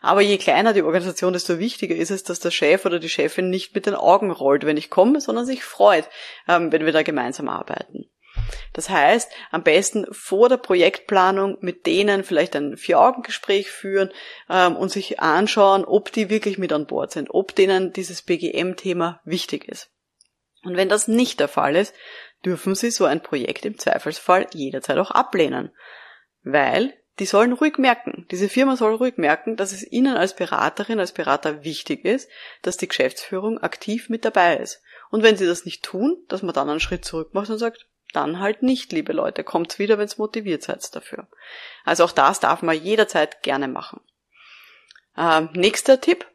Aber 0.00 0.20
je 0.20 0.36
kleiner 0.36 0.72
die 0.72 0.82
Organisation, 0.82 1.32
desto 1.32 1.58
wichtiger 1.58 1.94
ist 1.94 2.10
es, 2.10 2.24
dass 2.24 2.40
der 2.40 2.50
Chef 2.50 2.84
oder 2.84 2.98
die 2.98 3.08
Chefin 3.08 3.50
nicht 3.50 3.74
mit 3.74 3.86
den 3.86 3.94
Augen 3.94 4.30
rollt, 4.30 4.66
wenn 4.66 4.76
ich 4.76 4.90
komme, 4.90 5.20
sondern 5.20 5.46
sich 5.46 5.64
freut, 5.64 6.08
ähm, 6.48 6.72
wenn 6.72 6.84
wir 6.84 6.92
da 6.92 7.02
gemeinsam 7.02 7.48
arbeiten. 7.48 8.10
Das 8.72 8.90
heißt, 8.90 9.30
am 9.50 9.62
besten 9.62 10.06
vor 10.12 10.48
der 10.48 10.56
Projektplanung 10.56 11.58
mit 11.60 11.86
denen 11.86 12.24
vielleicht 12.24 12.56
ein 12.56 12.76
Vier-Augen-Gespräch 12.76 13.70
führen 13.70 14.10
ähm, 14.48 14.76
und 14.76 14.90
sich 14.90 15.20
anschauen, 15.20 15.84
ob 15.84 16.12
die 16.12 16.30
wirklich 16.30 16.58
mit 16.58 16.72
an 16.72 16.86
Bord 16.86 17.12
sind, 17.12 17.28
ob 17.30 17.54
denen 17.54 17.92
dieses 17.92 18.22
BGM-Thema 18.22 19.20
wichtig 19.24 19.68
ist. 19.68 19.90
Und 20.64 20.76
wenn 20.76 20.88
das 20.88 21.08
nicht 21.08 21.40
der 21.40 21.48
Fall 21.48 21.76
ist, 21.76 21.94
dürfen 22.44 22.74
Sie 22.74 22.90
so 22.90 23.04
ein 23.04 23.22
Projekt 23.22 23.64
im 23.64 23.78
Zweifelsfall 23.78 24.46
jederzeit 24.52 24.98
auch 24.98 25.10
ablehnen. 25.10 25.70
Weil 26.42 26.94
die 27.18 27.26
sollen 27.26 27.52
ruhig 27.52 27.78
merken, 27.78 28.26
diese 28.30 28.48
Firma 28.48 28.76
soll 28.76 28.94
ruhig 28.94 29.16
merken, 29.16 29.56
dass 29.56 29.72
es 29.72 29.84
Ihnen 29.90 30.16
als 30.16 30.36
Beraterin, 30.36 31.00
als 31.00 31.12
Berater 31.12 31.64
wichtig 31.64 32.04
ist, 32.04 32.30
dass 32.62 32.76
die 32.76 32.86
Geschäftsführung 32.86 33.58
aktiv 33.58 34.08
mit 34.08 34.24
dabei 34.24 34.56
ist. 34.56 34.80
Und 35.10 35.22
wenn 35.22 35.36
Sie 35.36 35.46
das 35.46 35.64
nicht 35.64 35.82
tun, 35.82 36.16
dass 36.28 36.42
man 36.42 36.54
dann 36.54 36.70
einen 36.70 36.80
Schritt 36.80 37.04
zurück 37.04 37.34
macht 37.34 37.50
und 37.50 37.58
sagt, 37.58 37.88
dann 38.12 38.40
halt 38.40 38.62
nicht, 38.62 38.92
liebe 38.92 39.12
Leute, 39.12 39.44
kommt's 39.44 39.78
wieder, 39.78 39.98
wenn's 39.98 40.18
motiviert 40.18 40.62
seid 40.62 40.94
dafür. 40.94 41.26
Also 41.84 42.04
auch 42.04 42.12
das 42.12 42.40
darf 42.40 42.62
man 42.62 42.80
jederzeit 42.80 43.42
gerne 43.42 43.68
machen. 43.68 44.00
Ähm, 45.16 45.50
nächster 45.52 46.00
Tipp. 46.00 46.26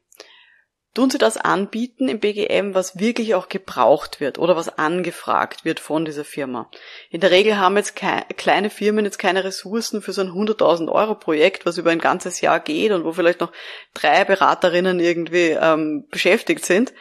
Tun 0.93 1.09
Sie 1.09 1.17
das 1.17 1.37
anbieten 1.37 2.07
im 2.07 2.19
BGM, 2.19 2.75
was 2.75 2.99
wirklich 2.99 3.33
auch 3.33 3.49
gebraucht 3.49 4.19
wird 4.19 4.37
oder 4.37 4.55
was 4.55 4.77
angefragt 4.77 5.65
wird 5.65 5.79
von 5.79 6.05
dieser 6.05 6.23
Firma. 6.23 6.69
In 7.09 7.19
der 7.19 7.31
Regel 7.31 7.57
haben 7.57 7.77
jetzt 7.77 7.95
kleine 7.95 8.69
Firmen 8.69 9.03
jetzt 9.03 9.17
keine 9.17 9.43
Ressourcen 9.43 10.03
für 10.03 10.13
so 10.13 10.21
ein 10.21 10.27
100.000 10.27 10.91
Euro 10.91 11.15
Projekt, 11.15 11.65
was 11.65 11.79
über 11.79 11.89
ein 11.89 11.97
ganzes 11.97 12.41
Jahr 12.41 12.59
geht 12.59 12.91
und 12.91 13.05
wo 13.05 13.13
vielleicht 13.13 13.39
noch 13.39 13.51
drei 13.95 14.23
Beraterinnen 14.23 14.99
irgendwie 14.99 15.57
ähm, 15.59 16.05
beschäftigt 16.11 16.63
sind. 16.63 16.93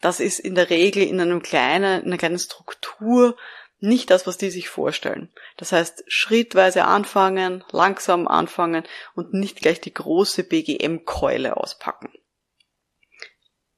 Das 0.00 0.18
ist 0.18 0.40
in 0.40 0.56
der 0.56 0.68
Regel 0.68 1.04
in 1.04 1.20
einem 1.20 1.40
kleinen, 1.40 2.00
in 2.00 2.06
einer 2.08 2.18
kleinen 2.18 2.40
Struktur 2.40 3.36
nicht 3.78 4.10
das, 4.10 4.26
was 4.26 4.38
die 4.38 4.50
sich 4.50 4.68
vorstellen. 4.68 5.30
Das 5.56 5.72
heißt, 5.72 6.04
schrittweise 6.06 6.84
anfangen, 6.84 7.64
langsam 7.70 8.26
anfangen 8.26 8.84
und 9.14 9.34
nicht 9.34 9.60
gleich 9.60 9.80
die 9.80 9.92
große 9.92 10.44
BGM-Keule 10.44 11.56
auspacken. 11.56 12.10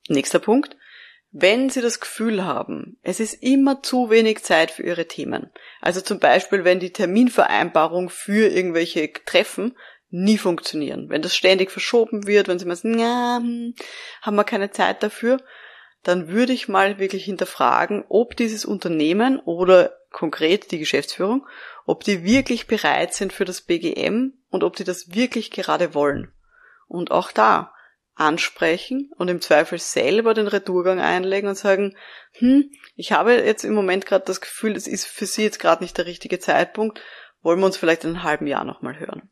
Nächster 0.08 0.38
Punkt. 0.38 0.76
Wenn 1.30 1.68
Sie 1.68 1.82
das 1.82 2.00
Gefühl 2.00 2.44
haben, 2.44 2.98
es 3.02 3.20
ist 3.20 3.42
immer 3.42 3.82
zu 3.82 4.08
wenig 4.08 4.42
Zeit 4.42 4.70
für 4.70 4.82
Ihre 4.82 5.06
Themen, 5.06 5.52
also 5.82 6.00
zum 6.00 6.20
Beispiel, 6.20 6.64
wenn 6.64 6.80
die 6.80 6.92
Terminvereinbarung 6.92 8.08
für 8.08 8.48
irgendwelche 8.48 9.12
Treffen 9.12 9.76
nie 10.08 10.38
funktionieren, 10.38 11.10
wenn 11.10 11.20
das 11.20 11.36
ständig 11.36 11.70
verschoben 11.70 12.26
wird, 12.26 12.48
wenn 12.48 12.58
Sie 12.58 12.64
mal 12.64 12.76
sagen, 12.76 12.98
ja, 12.98 13.38
hm, 13.42 13.74
haben 14.22 14.36
wir 14.36 14.44
keine 14.44 14.70
Zeit 14.70 15.02
dafür, 15.02 15.38
dann 16.08 16.28
würde 16.28 16.54
ich 16.54 16.68
mal 16.68 16.98
wirklich 16.98 17.26
hinterfragen, 17.26 18.02
ob 18.08 18.34
dieses 18.34 18.64
Unternehmen 18.64 19.40
oder 19.40 19.92
konkret 20.10 20.70
die 20.70 20.78
Geschäftsführung, 20.78 21.46
ob 21.84 22.02
die 22.02 22.24
wirklich 22.24 22.66
bereit 22.66 23.12
sind 23.12 23.30
für 23.30 23.44
das 23.44 23.60
BGM 23.60 24.32
und 24.48 24.64
ob 24.64 24.74
die 24.76 24.84
das 24.84 25.14
wirklich 25.14 25.50
gerade 25.50 25.92
wollen. 25.92 26.32
Und 26.86 27.10
auch 27.10 27.30
da 27.30 27.74
ansprechen 28.14 29.12
und 29.18 29.28
im 29.28 29.42
Zweifel 29.42 29.78
selber 29.78 30.32
den 30.32 30.48
Retourgang 30.48 30.98
einlegen 30.98 31.50
und 31.50 31.56
sagen, 31.56 31.94
hm, 32.32 32.70
ich 32.96 33.12
habe 33.12 33.34
jetzt 33.34 33.64
im 33.64 33.74
Moment 33.74 34.06
gerade 34.06 34.24
das 34.24 34.40
Gefühl, 34.40 34.76
es 34.76 34.86
ist 34.86 35.04
für 35.04 35.26
Sie 35.26 35.42
jetzt 35.42 35.60
gerade 35.60 35.84
nicht 35.84 35.98
der 35.98 36.06
richtige 36.06 36.38
Zeitpunkt, 36.38 37.02
wollen 37.42 37.60
wir 37.60 37.66
uns 37.66 37.76
vielleicht 37.76 38.04
in 38.04 38.14
einem 38.14 38.22
halben 38.22 38.46
Jahr 38.46 38.64
nochmal 38.64 38.98
hören. 38.98 39.30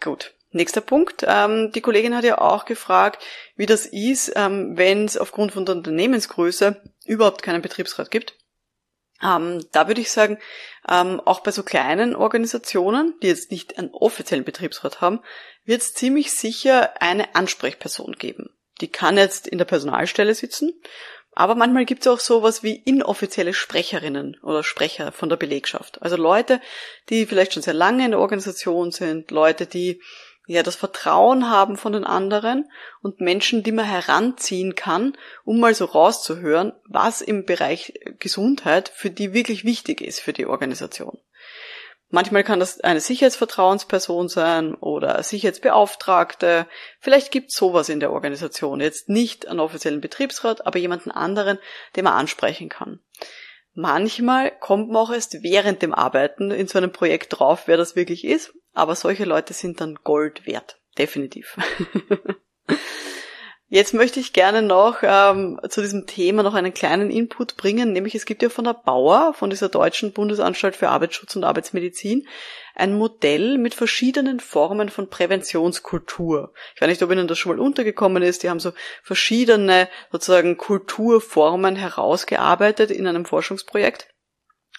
Gut. 0.00 0.34
Nächster 0.52 0.82
Punkt. 0.82 1.24
Ähm, 1.26 1.72
die 1.72 1.80
Kollegin 1.80 2.14
hat 2.14 2.24
ja 2.24 2.38
auch 2.38 2.64
gefragt, 2.64 3.22
wie 3.56 3.66
das 3.66 3.86
ist, 3.86 4.32
ähm, 4.36 4.76
wenn 4.76 5.04
es 5.06 5.16
aufgrund 5.16 5.52
von 5.52 5.64
der 5.64 5.76
Unternehmensgröße 5.76 6.80
überhaupt 7.06 7.42
keinen 7.42 7.62
Betriebsrat 7.62 8.10
gibt. 8.10 8.36
Ähm, 9.22 9.64
da 9.72 9.88
würde 9.88 10.00
ich 10.00 10.10
sagen, 10.10 10.38
ähm, 10.88 11.20
auch 11.20 11.40
bei 11.40 11.52
so 11.52 11.62
kleinen 11.62 12.14
Organisationen, 12.14 13.14
die 13.22 13.28
jetzt 13.28 13.50
nicht 13.50 13.78
einen 13.78 13.90
offiziellen 13.90 14.44
Betriebsrat 14.44 15.00
haben, 15.00 15.20
wird 15.64 15.82
es 15.82 15.94
ziemlich 15.94 16.32
sicher 16.32 17.00
eine 17.00 17.34
Ansprechperson 17.34 18.12
geben. 18.12 18.50
Die 18.80 18.88
kann 18.88 19.16
jetzt 19.16 19.46
in 19.46 19.58
der 19.58 19.64
Personalstelle 19.64 20.34
sitzen, 20.34 20.72
aber 21.34 21.54
manchmal 21.54 21.86
gibt 21.86 22.02
es 22.02 22.08
auch 22.08 22.18
sowas 22.18 22.62
wie 22.62 22.74
inoffizielle 22.74 23.54
Sprecherinnen 23.54 24.38
oder 24.42 24.62
Sprecher 24.62 25.12
von 25.12 25.28
der 25.28 25.36
Belegschaft. 25.36 26.02
Also 26.02 26.16
Leute, 26.16 26.60
die 27.08 27.24
vielleicht 27.26 27.54
schon 27.54 27.62
sehr 27.62 27.74
lange 27.74 28.04
in 28.04 28.10
der 28.10 28.20
Organisation 28.20 28.90
sind, 28.90 29.30
Leute, 29.30 29.66
die 29.66 30.02
ja 30.46 30.62
das 30.62 30.76
Vertrauen 30.76 31.50
haben 31.50 31.76
von 31.76 31.92
den 31.92 32.04
anderen 32.04 32.70
und 33.00 33.20
Menschen, 33.20 33.62
die 33.62 33.72
man 33.72 33.84
heranziehen 33.84 34.74
kann, 34.74 35.16
um 35.44 35.60
mal 35.60 35.74
so 35.74 35.84
rauszuhören, 35.84 36.72
was 36.86 37.20
im 37.20 37.44
Bereich 37.44 37.94
Gesundheit 38.18 38.88
für 38.88 39.10
die 39.10 39.32
wirklich 39.32 39.64
wichtig 39.64 40.00
ist 40.00 40.20
für 40.20 40.32
die 40.32 40.46
Organisation. 40.46 41.18
Manchmal 42.14 42.44
kann 42.44 42.60
das 42.60 42.78
eine 42.80 43.00
Sicherheitsvertrauensperson 43.00 44.28
sein 44.28 44.74
oder 44.74 45.22
Sicherheitsbeauftragte. 45.22 46.66
Vielleicht 47.00 47.32
gibt 47.32 47.48
es 47.48 47.56
sowas 47.56 47.88
in 47.88 48.00
der 48.00 48.12
Organisation. 48.12 48.80
Jetzt 48.80 49.08
nicht 49.08 49.48
einen 49.48 49.60
offiziellen 49.60 50.02
Betriebsrat, 50.02 50.66
aber 50.66 50.78
jemanden 50.78 51.10
anderen, 51.10 51.58
den 51.96 52.04
man 52.04 52.12
ansprechen 52.12 52.68
kann. 52.68 53.00
Manchmal 53.72 54.50
kommt 54.50 54.90
man 54.90 54.98
auch 54.98 55.10
erst 55.10 55.42
während 55.42 55.80
dem 55.80 55.94
Arbeiten 55.94 56.50
in 56.50 56.68
so 56.68 56.76
einem 56.76 56.92
Projekt 56.92 57.38
drauf, 57.38 57.62
wer 57.64 57.78
das 57.78 57.96
wirklich 57.96 58.26
ist. 58.26 58.52
Aber 58.72 58.94
solche 58.94 59.24
Leute 59.24 59.52
sind 59.52 59.80
dann 59.80 59.98
Gold 60.02 60.46
wert. 60.46 60.78
Definitiv. 60.98 61.56
Jetzt 63.68 63.94
möchte 63.94 64.20
ich 64.20 64.34
gerne 64.34 64.60
noch 64.60 64.98
ähm, 65.00 65.58
zu 65.70 65.80
diesem 65.80 66.06
Thema 66.06 66.42
noch 66.42 66.52
einen 66.52 66.74
kleinen 66.74 67.10
Input 67.10 67.56
bringen, 67.56 67.94
nämlich 67.94 68.14
es 68.14 68.26
gibt 68.26 68.42
ja 68.42 68.50
von 68.50 68.66
der 68.66 68.74
Bauer, 68.74 69.32
von 69.32 69.48
dieser 69.48 69.70
deutschen 69.70 70.12
Bundesanstalt 70.12 70.76
für 70.76 70.90
Arbeitsschutz 70.90 71.36
und 71.36 71.44
Arbeitsmedizin, 71.44 72.28
ein 72.74 72.94
Modell 72.94 73.56
mit 73.56 73.74
verschiedenen 73.74 74.40
Formen 74.40 74.90
von 74.90 75.08
Präventionskultur. 75.08 76.52
Ich 76.74 76.82
weiß 76.82 76.88
nicht, 76.90 77.02
ob 77.02 77.10
Ihnen 77.12 77.26
das 77.26 77.38
schon 77.38 77.56
mal 77.56 77.62
untergekommen 77.62 78.22
ist. 78.22 78.42
Die 78.42 78.50
haben 78.50 78.60
so 78.60 78.72
verschiedene 79.02 79.88
sozusagen 80.10 80.58
Kulturformen 80.58 81.74
herausgearbeitet 81.74 82.90
in 82.90 83.06
einem 83.06 83.24
Forschungsprojekt. 83.24 84.11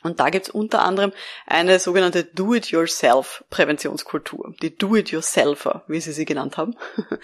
Und 0.04 0.20
da 0.20 0.30
gibt's 0.30 0.50
unter 0.50 0.82
anderem 0.84 1.14
eine 1.48 1.80
sogenannte 1.80 2.26
Do-it-yourself-Präventionskultur, 2.26 4.54
die 4.62 4.78
Do-it-yourselfer, 4.78 5.84
wie 5.88 6.02
sie 6.02 6.12
sie 6.12 6.26
genannt 6.26 6.58
haben. 6.58 6.76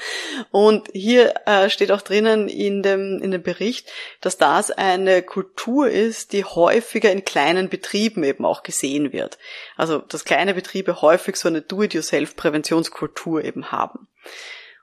Und 0.52 0.88
hier 0.94 1.34
äh, 1.46 1.70
steht 1.70 1.92
auch 1.92 2.02
drinnen 2.02 2.48
in 2.48 2.82
dem, 2.82 3.22
in 3.22 3.32
dem 3.32 3.44
Bericht, 3.44 3.92
dass 4.22 4.38
das 4.38 4.72
eine 4.72 5.22
Kultur 5.22 5.90
ist, 5.90 6.32
die 6.34 6.46
häufiger 6.46 7.12
in 7.12 7.26
kleinen 7.26 7.70
Betrieben 7.70 8.24
eben 8.24 8.46
auch 8.46 8.64
gesehen 8.64 9.14
wird. 9.14 9.38
Also 9.76 10.00
dass 10.00 10.26
kleine 10.26 10.54
Betriebe 10.54 11.02
häufig 11.02 11.36
so 11.36 11.50
eine 11.50 11.62
Do-it-yourself-Präventionskultur 11.62 13.44
eben 13.44 13.72
haben. 13.72 14.08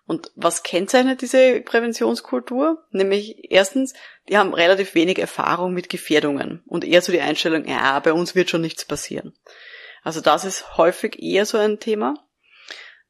Und 0.06 0.30
was 0.36 0.62
kennzeichnet 0.62 1.20
diese 1.20 1.60
Präventionskultur? 1.60 2.84
Nämlich 2.90 3.50
erstens, 3.50 3.94
die 4.28 4.38
haben 4.38 4.54
relativ 4.54 4.94
wenig 4.94 5.18
Erfahrung 5.18 5.75
mit 5.75 5.88
Gefährdungen 5.88 6.62
und 6.66 6.84
eher 6.84 7.02
so 7.02 7.10
die 7.10 7.20
Einstellung, 7.20 7.66
ja, 7.66 7.98
bei 7.98 8.12
uns 8.12 8.34
wird 8.34 8.48
schon 8.48 8.60
nichts 8.60 8.84
passieren. 8.84 9.34
Also 10.02 10.20
das 10.20 10.44
ist 10.44 10.76
häufig 10.76 11.20
eher 11.20 11.44
so 11.44 11.58
ein 11.58 11.80
Thema. 11.80 12.14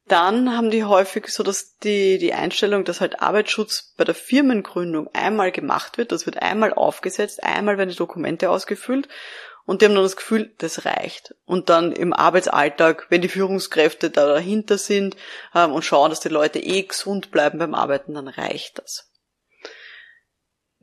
Dann 0.07 0.55
haben 0.55 0.71
die 0.71 0.85
häufig 0.85 1.27
so, 1.27 1.43
dass 1.43 1.77
die, 1.79 2.17
die 2.17 2.33
Einstellung, 2.33 2.85
dass 2.85 3.01
halt 3.01 3.21
Arbeitsschutz 3.21 3.93
bei 3.97 4.05
der 4.05 4.15
Firmengründung 4.15 5.09
einmal 5.13 5.51
gemacht 5.51 5.97
wird, 5.97 6.11
das 6.11 6.25
wird 6.25 6.41
einmal 6.41 6.73
aufgesetzt, 6.73 7.43
einmal 7.43 7.77
werden 7.77 7.89
die 7.89 7.95
Dokumente 7.95 8.49
ausgefüllt 8.49 9.09
und 9.65 9.81
die 9.81 9.85
haben 9.85 9.95
dann 9.95 10.03
das 10.03 10.15
Gefühl, 10.15 10.53
das 10.59 10.85
reicht. 10.85 11.35
Und 11.45 11.69
dann 11.69 11.91
im 11.91 12.13
Arbeitsalltag, 12.13 13.07
wenn 13.09 13.21
die 13.21 13.27
Führungskräfte 13.27 14.09
da 14.09 14.25
dahinter 14.25 14.77
sind 14.77 15.17
ähm, 15.53 15.73
und 15.73 15.83
schauen, 15.83 16.09
dass 16.09 16.21
die 16.21 16.29
Leute 16.29 16.59
eh 16.59 16.83
gesund 16.83 17.31
bleiben 17.31 17.59
beim 17.59 17.75
Arbeiten, 17.75 18.13
dann 18.13 18.29
reicht 18.29 18.79
das. 18.79 19.11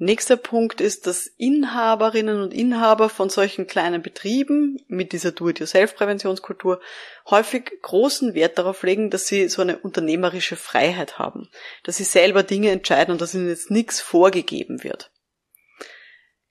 Nächster 0.05 0.37
Punkt 0.37 0.83
ist, 0.83 1.07
dass 1.07 1.27
Inhaberinnen 1.39 2.43
und 2.43 2.53
Inhaber 2.53 3.09
von 3.09 3.31
solchen 3.31 3.67
kleinen 3.67 4.03
Betrieben 4.03 4.79
mit 4.87 5.13
dieser 5.13 5.33
Do-it-yourself-Präventionskultur 5.33 6.83
häufig 7.31 7.73
großen 7.81 8.35
Wert 8.35 8.59
darauf 8.59 8.83
legen, 8.83 9.09
dass 9.09 9.27
sie 9.27 9.49
so 9.49 9.63
eine 9.63 9.79
unternehmerische 9.79 10.57
Freiheit 10.57 11.19
haben, 11.19 11.49
dass 11.85 11.97
sie 11.97 12.05
selber 12.05 12.43
Dinge 12.43 12.71
entscheiden 12.71 13.13
und 13.13 13.23
dass 13.23 13.33
ihnen 13.33 13.49
jetzt 13.49 13.71
nichts 13.71 14.03
vorgegeben 14.03 14.85
wird. 14.85 15.11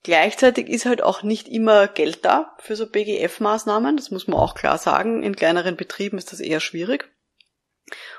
Gleichzeitig 0.02 0.68
ist 0.68 0.88
halt 0.88 1.04
auch 1.04 1.22
nicht 1.22 1.48
immer 1.48 1.88
Geld 1.88 2.26
da 2.26 2.58
für 2.58 2.76
so 2.76 2.86
BGF-Maßnahmen, 2.86 3.98
das 3.98 4.10
muss 4.10 4.28
man 4.28 4.40
auch 4.40 4.56
klar 4.56 4.80
sagen. 4.80 5.22
In 5.22 5.36
kleineren 5.36 5.78
Betrieben 5.78 6.18
ist 6.18 6.32
das 6.32 6.40
eher 6.40 6.60
schwierig. 6.60 7.13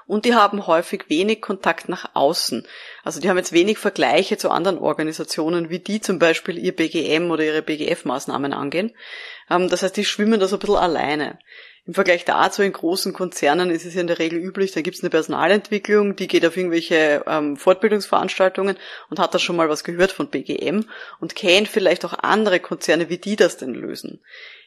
Und 0.06 0.24
die 0.24 0.34
haben 0.34 0.66
häufig 0.66 1.04
wenig 1.08 1.40
Kontakt 1.40 1.88
nach 1.88 2.10
außen. 2.14 2.66
Also 3.02 3.20
die 3.20 3.28
haben 3.28 3.36
jetzt 3.36 3.52
wenig 3.52 3.78
Vergleiche 3.78 4.36
zu 4.36 4.50
anderen 4.50 4.78
Organisationen, 4.78 5.70
wie 5.70 5.78
die 5.78 6.00
zum 6.00 6.18
Beispiel 6.18 6.58
ihr 6.58 6.74
BGM 6.74 7.30
oder 7.30 7.44
ihre 7.44 7.62
BGF-Maßnahmen 7.62 8.52
angehen. 8.52 8.92
Ähm, 9.50 9.68
das 9.68 9.82
heißt, 9.82 9.96
die 9.96 10.04
schwimmen 10.04 10.40
da 10.40 10.48
so 10.48 10.56
ein 10.56 10.60
bisschen 10.60 10.76
alleine. 10.76 11.38
Im 11.86 11.92
Vergleich 11.92 12.24
dazu 12.24 12.62
in 12.62 12.72
großen 12.72 13.12
Konzernen 13.12 13.70
ist 13.70 13.84
es 13.84 13.94
ja 13.94 14.00
in 14.00 14.06
der 14.06 14.18
Regel 14.18 14.38
üblich, 14.38 14.72
da 14.72 14.80
gibt 14.80 14.96
es 14.96 15.02
eine 15.02 15.10
Personalentwicklung, 15.10 16.16
die 16.16 16.28
geht 16.28 16.46
auf 16.46 16.56
irgendwelche 16.56 17.22
ähm, 17.26 17.58
Fortbildungsveranstaltungen 17.58 18.78
und 19.10 19.18
hat 19.18 19.34
da 19.34 19.38
schon 19.38 19.56
mal 19.56 19.68
was 19.68 19.84
gehört 19.84 20.10
von 20.10 20.28
BGM 20.28 20.86
und 21.20 21.34
kennt 21.34 21.68
vielleicht 21.68 22.06
auch 22.06 22.14
andere 22.14 22.58
Konzerne, 22.58 23.10
wie 23.10 23.18
die 23.18 23.36
das 23.36 23.58
denn 23.58 23.74
lösen. 23.74 24.22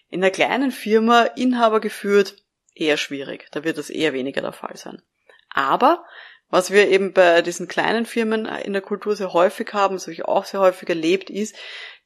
In 0.10 0.24
einer 0.24 0.32
kleinen 0.32 0.72
Firma, 0.72 1.24
Inhaber 1.24 1.80
geführt, 1.80 2.36
eher 2.76 2.98
schwierig. 2.98 3.48
Da 3.52 3.64
wird 3.64 3.80
das 3.80 3.90
eher 3.90 4.14
weniger 4.14 4.42
der 4.42 4.54
Fall 4.54 4.78
sein. 4.78 5.02
Aber 5.50 6.06
was 6.50 6.72
wir 6.72 6.88
eben 6.88 7.14
bei 7.14 7.42
diesen 7.42 7.68
kleinen 7.68 8.06
Firmen 8.06 8.46
in 8.46 8.74
der 8.74 8.82
Kultur 8.82 9.16
sehr 9.16 9.34
häufig 9.34 9.74
haben, 9.74 9.96
das 9.96 10.04
habe 10.04 10.14
ich 10.14 10.26
auch 10.26 10.46
sehr 10.46 10.62
häufig 10.62 10.88
erlebt, 10.88 11.30
ist, 11.30 11.56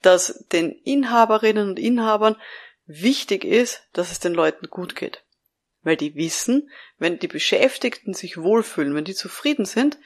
dass 0.02 0.46
den 0.52 0.72
Inhaberinnen 0.72 1.70
und 1.70 1.80
Inhabern 1.80 2.36
wichtig 2.86 3.44
ist, 3.44 3.84
dass 3.94 4.12
es 4.12 4.20
den 4.20 4.34
Leuten 4.34 4.68
gut 4.70 4.96
geht. 4.96 5.24
Weil 5.84 5.96
die 5.96 6.16
wissen, 6.16 6.70
wenn 6.98 7.20
die 7.20 7.28
Beschäftigten 7.28 8.14
sich 8.14 8.38
wohlfühlen, 8.38 8.96
wenn 8.96 9.06
die 9.06 9.16
zufrieden 9.16 9.66
sind, 9.66 9.98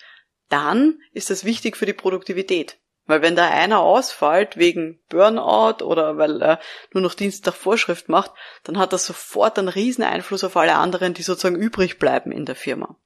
dann 0.49 0.99
ist 1.13 1.29
das 1.29 1.43
wichtig 1.45 1.77
für 1.77 1.85
die 1.85 1.93
Produktivität. 1.93 2.77
Weil 3.07 3.21
wenn 3.21 3.35
da 3.35 3.49
einer 3.49 3.79
ausfällt 3.81 4.57
wegen 4.57 4.99
Burnout 5.09 5.83
oder 5.83 6.17
weil 6.17 6.41
er 6.41 6.59
nur 6.91 7.03
noch 7.03 7.13
Dienst 7.13 7.47
Vorschrift 7.47 8.09
macht, 8.09 8.31
dann 8.63 8.79
hat 8.79 8.93
das 8.93 9.05
sofort 9.05 9.59
einen 9.59 9.67
riesen 9.67 10.03
Einfluss 10.03 10.43
auf 10.43 10.57
alle 10.57 10.75
anderen, 10.75 11.13
die 11.13 11.21
sozusagen 11.21 11.55
übrig 11.55 11.99
bleiben 11.99 12.31
in 12.31 12.45
der 12.45 12.55
Firma. 12.55 12.97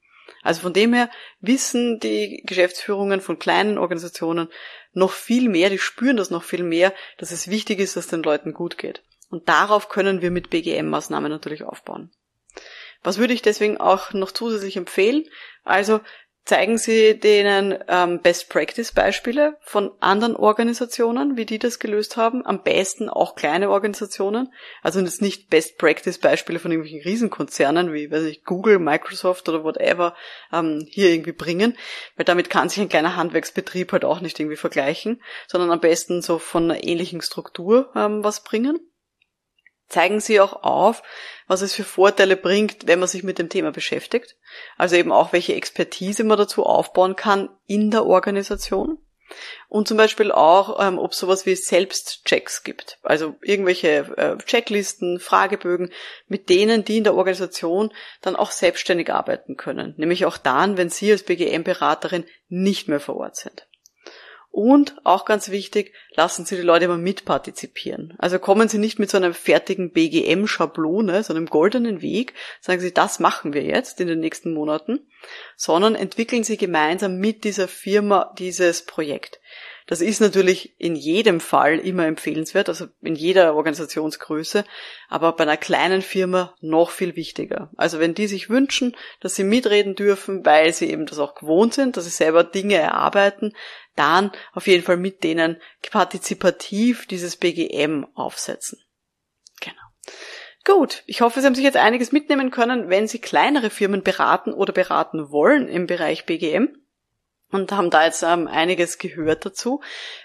Also 0.41 0.61
von 0.61 0.73
dem 0.73 0.93
her 0.93 1.09
wissen 1.41 1.99
die 1.99 2.41
Geschäftsführungen 2.45 3.21
von 3.21 3.39
kleinen 3.39 3.77
Organisationen 3.77 4.49
noch 4.93 5.11
viel 5.11 5.49
mehr, 5.49 5.69
die 5.69 5.79
spüren 5.79 6.17
das 6.17 6.29
noch 6.29 6.43
viel 6.43 6.63
mehr, 6.63 6.93
dass 7.17 7.31
es 7.31 7.49
wichtig 7.49 7.79
ist, 7.79 7.95
dass 7.95 8.07
den 8.07 8.23
Leuten 8.23 8.53
gut 8.53 8.77
geht. 8.77 9.03
Und 9.29 9.47
darauf 9.47 9.89
können 9.89 10.21
wir 10.21 10.31
mit 10.31 10.49
BGM-Maßnahmen 10.49 11.29
natürlich 11.29 11.63
aufbauen. 11.63 12.11
Was 13.03 13.17
würde 13.17 13.33
ich 13.33 13.41
deswegen 13.41 13.77
auch 13.77 14.13
noch 14.13 14.31
zusätzlich 14.31 14.75
empfehlen? 14.75 15.25
Also 15.63 16.01
zeigen 16.45 16.77
Sie 16.77 17.19
denen 17.19 17.77
ähm, 17.87 18.21
Best-Practice-Beispiele 18.21 19.57
von 19.61 19.91
anderen 19.99 20.35
Organisationen, 20.35 21.37
wie 21.37 21.45
die 21.45 21.59
das 21.59 21.79
gelöst 21.79 22.17
haben. 22.17 22.45
Am 22.45 22.63
besten 22.63 23.07
auch 23.09 23.35
kleine 23.35 23.69
Organisationen. 23.69 24.51
Also 24.81 24.99
jetzt 24.99 25.21
nicht 25.21 25.49
Best-Practice-Beispiele 25.49 26.59
von 26.59 26.71
irgendwelchen 26.71 27.07
Riesenkonzernen 27.07 27.93
wie 27.93 28.09
weiß 28.09 28.23
ich, 28.23 28.43
Google, 28.43 28.79
Microsoft 28.79 29.47
oder 29.47 29.63
whatever 29.63 30.15
ähm, 30.51 30.85
hier 30.89 31.11
irgendwie 31.11 31.33
bringen, 31.33 31.77
weil 32.15 32.25
damit 32.25 32.49
kann 32.49 32.69
sich 32.69 32.79
ein 32.79 32.89
kleiner 32.89 33.15
Handwerksbetrieb 33.15 33.91
halt 33.91 34.05
auch 34.05 34.21
nicht 34.21 34.39
irgendwie 34.39 34.57
vergleichen, 34.57 35.21
sondern 35.47 35.71
am 35.71 35.79
besten 35.79 36.21
so 36.21 36.39
von 36.39 36.63
einer 36.63 36.83
ähnlichen 36.83 37.21
Struktur 37.21 37.91
ähm, 37.95 38.23
was 38.23 38.43
bringen 38.43 38.79
zeigen 39.89 40.19
sie 40.19 40.39
auch 40.39 40.63
auf, 40.63 41.03
was 41.47 41.61
es 41.61 41.73
für 41.73 41.83
Vorteile 41.83 42.37
bringt, 42.37 42.87
wenn 42.87 42.99
man 42.99 43.07
sich 43.07 43.23
mit 43.23 43.39
dem 43.39 43.49
Thema 43.49 43.71
beschäftigt. 43.71 44.37
Also 44.77 44.95
eben 44.95 45.11
auch, 45.11 45.33
welche 45.33 45.55
Expertise 45.55 46.23
man 46.23 46.37
dazu 46.37 46.65
aufbauen 46.65 47.15
kann 47.15 47.49
in 47.65 47.91
der 47.91 48.05
Organisation. 48.05 48.99
Und 49.67 49.87
zum 49.87 49.97
Beispiel 49.97 50.31
auch, 50.31 50.83
ähm, 50.83 50.97
ob 50.97 51.13
sowas 51.13 51.45
wie 51.45 51.55
Selbstchecks 51.55 52.63
gibt. 52.63 52.97
Also 53.03 53.35
irgendwelche 53.41 54.11
äh, 54.17 54.37
Checklisten, 54.43 55.19
Fragebögen, 55.19 55.91
mit 56.27 56.49
denen 56.49 56.83
die 56.83 56.97
in 56.97 57.03
der 57.03 57.15
Organisation 57.15 57.93
dann 58.21 58.35
auch 58.35 58.51
selbstständig 58.51 59.11
arbeiten 59.11 59.55
können. 59.55 59.93
Nämlich 59.97 60.25
auch 60.25 60.37
dann, 60.37 60.77
wenn 60.77 60.89
Sie 60.89 61.11
als 61.11 61.23
BGM-Beraterin 61.23 62.25
nicht 62.47 62.87
mehr 62.87 62.99
vor 62.99 63.17
Ort 63.17 63.35
sind. 63.35 63.67
Und 64.51 64.95
auch 65.03 65.25
ganz 65.25 65.49
wichtig, 65.49 65.93
lassen 66.15 66.43
Sie 66.43 66.55
die 66.55 66.63
Leute 66.63 66.87
mal 66.87 66.97
mitpartizipieren. 66.97 68.15
Also 68.17 68.39
kommen 68.39 68.67
Sie 68.67 68.79
nicht 68.79 68.97
mit 68.97 69.09
so 69.09 69.17
einer 69.17 69.33
fertigen 69.33 69.91
BGM-Schablone, 69.91 71.23
so 71.23 71.33
einem 71.33 71.45
goldenen 71.45 72.01
Weg, 72.01 72.33
sagen 72.59 72.81
Sie, 72.81 72.93
das 72.93 73.19
machen 73.19 73.53
wir 73.53 73.63
jetzt 73.63 74.01
in 74.01 74.07
den 74.07 74.19
nächsten 74.19 74.53
Monaten, 74.53 75.07
sondern 75.55 75.95
entwickeln 75.95 76.43
Sie 76.43 76.57
gemeinsam 76.57 77.17
mit 77.17 77.43
dieser 77.43 77.67
Firma 77.67 78.33
dieses 78.39 78.85
Projekt. 78.85 79.39
Das 79.89 80.01
ist 80.01 80.21
natürlich 80.21 80.79
in 80.79 80.95
jedem 80.95 81.39
Fall 81.39 81.79
immer 81.79 82.05
empfehlenswert, 82.05 82.69
also 82.69 82.85
in 83.01 83.15
jeder 83.15 83.55
Organisationsgröße, 83.55 84.63
aber 85.07 85.31
bei 85.35 85.45
einer 85.45 85.57
kleinen 85.57 86.03
Firma 86.03 86.53
noch 86.61 86.91
viel 86.91 87.15
wichtiger. 87.15 87.71
Also 87.75 87.97
wenn 87.97 88.13
die 88.13 88.27
sich 88.27 88.51
wünschen, 88.51 88.95
dass 89.19 89.33
sie 89.33 89.43
mitreden 89.43 89.95
dürfen, 89.95 90.45
weil 90.45 90.75
sie 90.75 90.91
eben 90.91 91.07
das 91.07 91.17
auch 91.17 91.33
gewohnt 91.33 91.73
sind, 91.73 91.97
dass 91.97 92.03
sie 92.03 92.11
selber 92.11 92.43
Dinge 92.43 92.75
erarbeiten, 92.75 93.55
dann 93.95 94.31
auf 94.53 94.67
jeden 94.67 94.83
Fall 94.83 94.97
mit 94.97 95.23
denen 95.23 95.59
partizipativ 95.89 97.07
dieses 97.07 97.37
BGM 97.37 98.05
aufsetzen. 98.13 98.77
Genau. 99.59 99.73
Gut, 100.65 101.01
ich 101.07 101.21
hoffe, 101.21 101.41
Sie 101.41 101.47
haben 101.47 101.55
sich 101.55 101.63
jetzt 101.63 101.77
einiges 101.77 102.11
mitnehmen 102.11 102.51
können, 102.51 102.89
wenn 102.89 103.07
Sie 103.07 103.17
kleinere 103.17 103.71
Firmen 103.71 104.03
beraten 104.03 104.53
oder 104.53 104.71
beraten 104.71 105.31
wollen 105.31 105.67
im 105.67 105.87
Bereich 105.87 106.27
BGM 106.27 106.75
und 107.51 107.71
haben 107.71 107.89
da 107.89 108.05
jetzt 108.05 108.23
ähm, 108.23 108.47
einiges 108.47 108.97
gehört 108.97 109.45
dazu. 109.45 109.81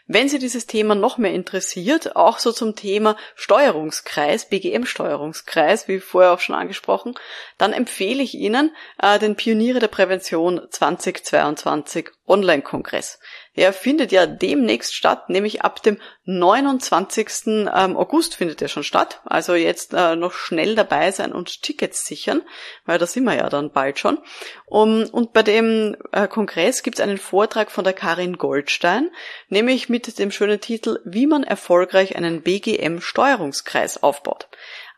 Wenn 0.07 0.29
Sie 0.29 0.39
dieses 0.39 0.67
Thema 0.67 0.95
noch 0.95 1.17
mehr 1.17 1.33
interessiert, 1.33 2.17
auch 2.17 2.39
so 2.39 2.53
zum 2.53 2.77
Thema 2.77 3.17
Steuerungskreis, 3.35 4.49
BGM-Steuerungskreis, 4.49 5.89
wie 5.89 6.01
vorher 6.01 6.33
auch 6.33 6.41
schon 6.41 6.55
angesprochen, 6.55 7.15
dann 7.57 7.73
empfehle 7.73 8.23
ich 8.23 8.35
Ihnen 8.35 8.75
äh, 9.01 9.19
den 9.19 9.37
Pioniere 9.37 9.79
der 9.79 9.89
Prävention 9.89 10.61
2022 10.69 12.11
Online-Kongress. 12.27 13.19
Der 13.57 13.73
findet 13.73 14.11
ja 14.11 14.27
demnächst 14.27 14.95
statt, 14.95 15.29
nämlich 15.29 15.63
ab 15.63 15.83
dem 15.83 15.99
29. 16.25 17.29
Ähm, 17.47 17.97
August 17.97 18.35
findet 18.35 18.63
er 18.63 18.69
schon 18.69 18.83
statt. 18.83 19.21
Also 19.25 19.55
jetzt 19.55 19.95
äh, 19.95 20.17
noch 20.17 20.33
schnell 20.33 20.75
dabei 20.75 21.11
sein 21.13 21.33
und 21.33 21.63
Tickets 21.63 22.07
sichern, 22.07 22.43
weil 22.87 22.99
da 22.99 23.07
sind 23.07 23.25
wir 23.25 23.37
ja 23.37 23.49
dann 23.49 23.71
bald 23.71 23.99
schon. 23.99 24.19
Und 24.67 25.33
bei 25.33 25.43
dem 25.43 25.97
äh, 26.13 26.27
Kongress 26.27 26.83
gibt 26.83 26.99
es 26.99 27.03
einen 27.03 27.19
Vortrag 27.19 27.71
von 27.71 27.85
der 27.85 27.93
Karin 27.93 28.39
Goldstein, 28.39 29.11
nämlich 29.49 29.89
mit 29.89 30.19
dem 30.19 30.31
schönen 30.31 30.61
Titel 30.61 31.01
Wie 31.05 31.27
man 31.27 31.45
erfolgreich 31.45 32.17
einen 32.17 32.43
BGM-Steuerungskreis 32.43 34.03
aufbaut. 34.03 34.49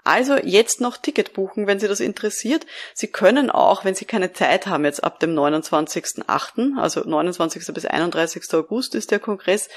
Also 0.07 0.37
jetzt 0.37 0.81
noch 0.81 0.99
Ticket 0.99 1.33
buchen, 1.33 1.67
wenn 1.67 1.81
Sie 1.81 1.89
das 1.89 1.99
interessiert. 1.99 2.65
Sie 2.95 3.09
können 3.09 3.51
auch, 3.51 3.85
wenn 3.85 3.97
Sie 3.97 4.05
keine 4.05 4.33
Zeit 4.33 4.69
haben, 4.69 4.85
jetzt 4.85 5.03
ab 5.03 5.19
dem 5.19 5.35
29.8., 5.35 6.79
also 6.79 7.01
29. 7.01 7.75
bis 7.75 7.87
31. 7.87 8.45
August 8.55 8.95
ist 8.95 9.11
der 9.11 9.19
Kongress, 9.19 9.69